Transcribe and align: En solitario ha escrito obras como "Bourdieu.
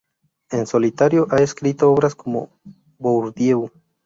En 0.49 0.65
solitario 0.65 1.27
ha 1.29 1.43
escrito 1.43 1.91
obras 1.91 2.15
como 2.15 2.49
"Bourdieu. 2.97 3.69